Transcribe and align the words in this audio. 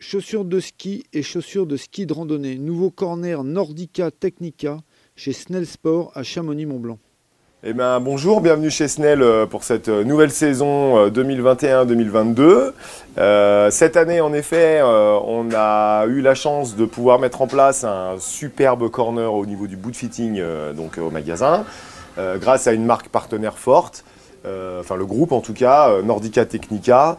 Chaussures 0.00 0.44
de 0.44 0.60
ski 0.60 1.04
et 1.12 1.22
chaussures 1.24 1.66
de 1.66 1.76
ski 1.76 2.06
de 2.06 2.12
randonnée. 2.12 2.56
Nouveau 2.56 2.88
corner 2.88 3.42
Nordica 3.42 4.12
Technica 4.12 4.78
chez 5.16 5.32
Snell 5.32 5.66
Sport 5.66 6.12
à 6.14 6.22
Chamonix-Mont-Blanc. 6.22 6.98
Eh 7.64 7.72
ben, 7.72 7.98
bonjour, 7.98 8.40
bienvenue 8.40 8.70
chez 8.70 8.86
Snell 8.86 9.20
euh, 9.20 9.44
pour 9.44 9.64
cette 9.64 9.88
euh, 9.88 10.04
nouvelle 10.04 10.30
saison 10.30 11.08
2021-2022. 11.08 12.70
Euh, 13.18 13.70
cette 13.72 13.96
année, 13.96 14.20
en 14.20 14.32
effet, 14.32 14.80
on 14.82 15.48
a 15.52 16.06
eu 16.06 16.20
la 16.20 16.36
chance 16.36 16.76
de 16.76 16.84
pouvoir 16.84 17.18
mettre 17.18 17.42
en 17.42 17.48
place 17.48 17.82
un 17.82 18.14
superbe 18.20 18.88
corner 18.90 19.34
au 19.34 19.46
niveau 19.46 19.66
du 19.66 19.76
boot 19.76 19.96
fitting 19.96 20.40
donc 20.76 20.98
au 20.98 21.10
magasin, 21.10 21.64
grâce 22.16 22.68
à 22.68 22.72
une 22.72 22.84
marque 22.84 23.08
partenaire 23.08 23.58
forte, 23.58 24.04
enfin 24.44 24.96
le 24.96 25.06
groupe 25.06 25.32
en 25.32 25.40
tout 25.40 25.54
cas, 25.54 26.02
Nordica 26.02 26.44
Technica, 26.44 27.18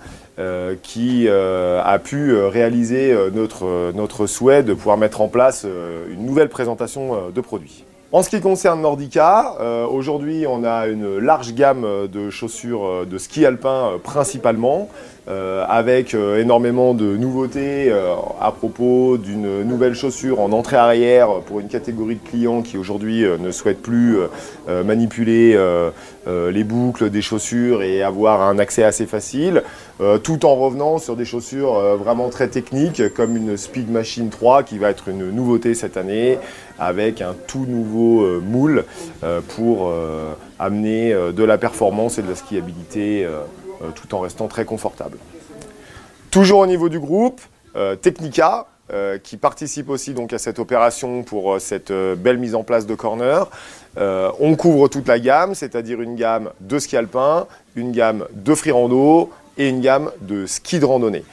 qui 0.84 1.28
a 1.30 2.00
pu 2.00 2.36
réaliser 2.36 3.16
notre, 3.34 3.92
notre 3.94 4.28
souhait 4.28 4.64
de 4.64 4.74
pouvoir 4.74 4.98
mettre 4.98 5.22
en 5.22 5.28
place 5.28 5.66
une 6.10 6.26
nouvelle 6.26 6.50
présentation 6.50 7.30
de 7.34 7.42
produits. 7.42 7.84
En 8.12 8.24
ce 8.24 8.32
qui 8.32 8.42
concerne 8.42 8.82
Nordica, 8.82 9.54
euh, 9.60 9.86
aujourd'hui 9.86 10.48
on 10.48 10.64
a 10.64 10.88
une 10.88 11.20
large 11.20 11.54
gamme 11.54 11.86
de 12.12 12.32
chaussures 12.32 12.84
euh, 12.84 13.06
de 13.06 13.20
ski 13.20 13.46
alpin 13.46 13.92
euh, 13.94 13.98
principalement, 14.00 14.90
avec 15.68 16.16
énormément 16.16 16.96
de 16.96 17.16
nouveautés 17.16 17.94
à 18.42 18.52
propos 18.52 19.20
d'une 19.20 19.62
nouvelle 19.62 19.94
chaussure 19.94 20.40
en 20.40 20.52
entrée 20.52 20.76
arrière 20.76 21.42
pour 21.46 21.60
une 21.60 21.68
catégorie 21.68 22.16
de 22.16 22.28
clients 22.28 22.64
qui 22.64 22.80
aujourd'hui 22.80 23.24
ne 23.40 23.52
souhaitent 23.52 23.84
plus 23.84 24.18
manipuler 24.68 25.56
les 26.26 26.64
boucles 26.64 27.12
des 27.12 27.22
chaussures 27.22 27.84
et 27.84 28.02
avoir 28.02 28.42
un 28.42 28.58
accès 28.58 28.84
assez 28.84 29.06
facile, 29.06 29.62
tout 30.24 30.48
en 30.48 30.56
revenant 30.56 30.98
sur 30.98 31.16
des 31.16 31.26
chaussures 31.26 31.76
vraiment 31.98 32.30
très 32.30 32.48
techniques 32.48 33.14
comme 33.14 33.38
une 33.38 33.56
Speed 33.56 33.92
Machine 33.92 34.30
3 34.32 34.64
qui 34.64 34.80
va 34.80 34.90
être 34.90 35.10
une 35.10 35.30
nouveauté 35.30 35.76
cette 35.76 35.96
année 35.96 36.40
avec 36.80 37.22
un 37.22 37.36
tout 37.48 37.66
nouveau 37.68 38.24
euh, 38.24 38.40
moule 38.40 38.86
euh, 39.24 39.42
pour 39.56 39.90
euh, 39.90 40.34
amener 40.58 41.14
de 41.14 41.44
la 41.44 41.58
performance 41.58 42.18
et 42.18 42.22
de 42.22 42.30
la 42.30 42.36
skiabilité 42.36 43.28
tout 43.96 44.14
en 44.14 44.20
restant 44.20 44.48
très 44.48 44.66
confortable. 44.66 45.18
Toujours 46.32 46.60
au 46.60 46.68
niveau 46.68 46.90
du 46.90 47.00
groupe, 47.00 47.40
Technica, 48.02 48.66
qui 49.24 49.38
participe 49.38 49.90
aussi 49.90 50.14
à 50.32 50.38
cette 50.38 50.60
opération 50.60 51.24
pour 51.24 51.62
cette 51.62 51.94
belle 51.94 52.40
mise 52.40 52.56
en 52.56 52.64
place 52.64 52.86
de 52.86 52.94
corner. 52.94 53.48
on 53.98 54.56
couvre 54.58 54.90
toute 54.90 55.08
la 55.08 55.18
gamme, 55.18 55.56
c'est-à-dire 55.56 56.02
une 56.02 56.16
gamme 56.16 56.50
de 56.60 56.78
ski 56.78 56.98
alpin, 56.98 57.48
une 57.78 57.94
gamme 57.94 58.26
de 58.34 58.54
free 58.54 58.72
rando 58.72 59.30
et 59.58 59.70
une 59.70 59.80
gamme 59.80 60.12
de 60.20 60.46
ski 60.46 60.80
de 60.80 60.86
randonnée. 60.86 61.24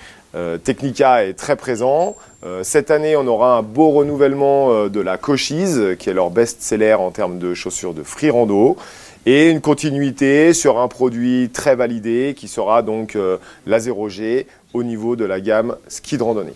Technica 0.63 1.25
est 1.25 1.35
très 1.35 1.57
présent. 1.57 2.17
Euh, 2.47 2.63
cette 2.63 2.93
année, 2.93 3.17
on 3.17 3.27
aura 3.27 3.57
un 3.57 3.63
beau 3.63 3.91
renouvellement 3.91 4.71
euh, 4.71 4.89
de 4.89 5.01
la 5.01 5.19
Cochise, 5.19 5.97
qui 5.99 6.11
est 6.11 6.15
leur 6.15 6.31
best-seller 6.31 6.95
en 6.95 7.11
termes 7.11 7.39
de 7.39 7.55
chaussures 7.55 7.93
de 7.93 8.05
free 8.05 8.31
rando, 8.31 8.77
et 9.25 9.51
une 9.51 9.61
continuité 9.61 10.53
sur 10.53 10.79
un 10.79 10.87
produit 10.87 11.51
très 11.53 11.75
validé 11.75 12.35
qui 12.37 12.47
sera 12.47 12.83
donc 12.83 13.17
euh, 13.17 13.39
la 13.67 13.81
0G 13.81 14.47
au 14.75 14.85
niveau 14.85 15.17
de 15.17 15.25
la 15.25 15.41
gamme 15.41 15.77
ski 15.89 16.19
de 16.19 16.23
randonnée. 16.23 16.55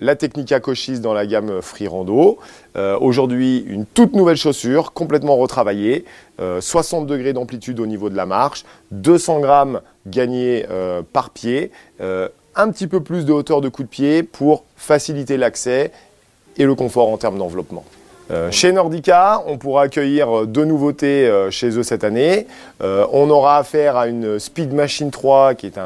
La 0.00 0.16
Technica 0.16 0.58
Cochise 0.58 1.00
dans 1.00 1.12
la 1.12 1.24
gamme 1.26 1.62
Free 1.62 1.86
Rando. 1.86 2.38
Aujourd'hui, 2.74 3.64
une 3.68 3.86
toute 3.86 4.14
nouvelle 4.14 4.36
chaussure, 4.36 4.92
complètement 4.92 5.36
retravaillée, 5.36 6.04
60 6.58 7.06
degrés 7.06 7.32
d'amplitude 7.32 7.78
au 7.78 7.86
niveau 7.86 8.10
de 8.10 8.16
la 8.16 8.26
marche, 8.26 8.64
200 8.90 9.38
grammes 9.38 9.80
gagnés 10.08 10.66
par 11.12 11.30
pied, 11.30 11.70
un 12.56 12.70
petit 12.70 12.86
peu 12.86 13.00
plus 13.00 13.24
de 13.24 13.32
hauteur 13.32 13.60
de 13.60 13.68
coup 13.68 13.82
de 13.82 13.88
pied 13.88 14.22
pour 14.22 14.64
faciliter 14.76 15.36
l'accès 15.36 15.92
et 16.56 16.64
le 16.64 16.74
confort 16.74 17.08
en 17.08 17.16
termes 17.16 17.38
d'enveloppement. 17.38 17.84
Euh, 18.30 18.50
chez 18.50 18.72
Nordica, 18.72 19.42
on 19.46 19.58
pourra 19.58 19.82
accueillir 19.82 20.46
deux 20.46 20.64
nouveautés 20.64 21.26
euh, 21.26 21.50
chez 21.50 21.76
eux 21.76 21.82
cette 21.82 22.04
année. 22.04 22.46
Euh, 22.82 23.06
on 23.12 23.28
aura 23.28 23.58
affaire 23.58 23.96
à 23.96 24.06
une 24.06 24.38
Speed 24.38 24.72
Machine 24.72 25.10
3 25.10 25.54
qui 25.54 25.66
est, 25.66 25.78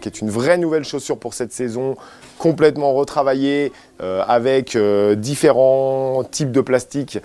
qui 0.00 0.08
est 0.08 0.20
une 0.20 0.30
vraie 0.30 0.58
nouvelle 0.58 0.84
chaussure 0.84 1.18
pour 1.18 1.34
cette 1.34 1.52
saison, 1.52 1.96
complètement 2.38 2.92
retravaillée 2.92 3.72
avec 4.00 4.78
différents 5.16 6.22
types 6.30 6.52
de 6.52 6.60
plastique 6.60 7.18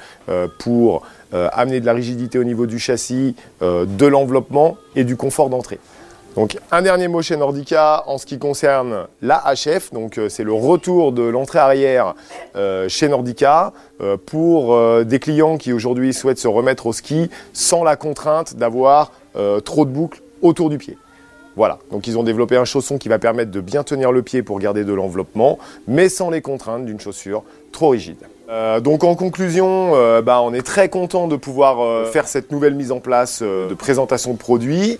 pour 0.57 1.03
amener 1.31 1.79
de 1.79 1.85
la 1.85 1.93
rigidité 1.93 2.39
au 2.39 2.43
niveau 2.43 2.65
du 2.65 2.79
châssis, 2.79 3.35
de 3.61 4.05
l'enveloppement 4.07 4.77
et 4.95 5.03
du 5.03 5.15
confort 5.15 5.51
d'entrée. 5.51 5.79
Donc 6.35 6.57
un 6.71 6.81
dernier 6.81 7.07
mot 7.07 7.21
chez 7.21 7.37
Nordica 7.37 8.03
en 8.07 8.17
ce 8.17 8.25
qui 8.25 8.39
concerne 8.39 9.05
la 9.21 9.43
HF, 9.53 9.93
donc 9.93 10.17
euh, 10.17 10.29
c'est 10.29 10.43
le 10.43 10.53
retour 10.53 11.11
de 11.11 11.21
l'entrée 11.21 11.59
arrière 11.59 12.15
euh, 12.55 12.89
chez 12.89 13.07
Nordica 13.07 13.71
euh, 14.01 14.17
pour 14.17 14.75
des 15.05 15.19
clients 15.19 15.57
qui 15.57 15.73
aujourd'hui 15.73 16.13
souhaitent 16.13 16.39
se 16.39 16.47
remettre 16.47 16.87
au 16.87 16.93
ski 16.93 17.29
sans 17.53 17.83
la 17.83 17.95
contrainte 17.95 18.55
d'avoir 18.55 19.11
trop 19.65 19.85
de 19.85 19.89
boucles 19.89 20.21
autour 20.41 20.69
du 20.69 20.77
pied. 20.77 20.97
Voilà, 21.55 21.79
donc 21.91 22.07
ils 22.07 22.17
ont 22.17 22.23
développé 22.23 22.55
un 22.55 22.65
chausson 22.65 22.97
qui 22.97 23.09
va 23.09 23.19
permettre 23.19 23.51
de 23.51 23.61
bien 23.61 23.83
tenir 23.83 24.11
le 24.11 24.21
pied 24.21 24.43
pour 24.43 24.59
garder 24.59 24.83
de 24.83 24.93
l'enveloppement, 24.93 25.59
mais 25.87 26.09
sans 26.09 26.29
les 26.29 26.41
contraintes 26.41 26.85
d'une 26.85 26.99
chaussure 26.99 27.43
trop 27.71 27.89
rigide. 27.89 28.17
Euh, 28.49 28.79
donc 28.79 29.03
en 29.03 29.15
conclusion, 29.15 29.95
euh, 29.95 30.21
bah, 30.21 30.41
on 30.41 30.53
est 30.53 30.61
très 30.61 30.89
content 30.89 31.27
de 31.27 31.35
pouvoir 31.35 31.79
euh, 31.81 32.05
faire 32.05 32.27
cette 32.27 32.51
nouvelle 32.51 32.75
mise 32.75 32.91
en 32.91 32.99
place 32.99 33.41
de 33.41 33.73
présentation 33.73 34.33
de 34.33 34.37
produits 34.37 34.97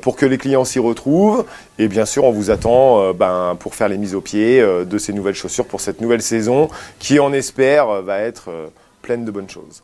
pour 0.00 0.16
que 0.16 0.26
les 0.26 0.38
clients 0.38 0.64
s'y 0.64 0.78
retrouvent. 0.78 1.44
Et 1.78 1.88
bien 1.88 2.06
sûr, 2.06 2.24
on 2.24 2.32
vous 2.32 2.50
attend 2.50 3.12
ben, 3.12 3.56
pour 3.58 3.74
faire 3.74 3.88
les 3.88 3.98
mises 3.98 4.14
au 4.14 4.20
pied 4.20 4.60
de 4.60 4.98
ces 4.98 5.12
nouvelles 5.12 5.34
chaussures 5.34 5.66
pour 5.66 5.80
cette 5.80 6.00
nouvelle 6.00 6.22
saison 6.22 6.68
qui, 6.98 7.20
on 7.20 7.32
espère, 7.32 8.02
va 8.02 8.20
être 8.20 8.50
pleine 9.02 9.24
de 9.24 9.30
bonnes 9.30 9.50
choses. 9.50 9.82